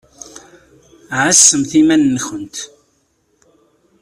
Ɛassemt 1.21 1.71
iman-nkent. 1.81 2.55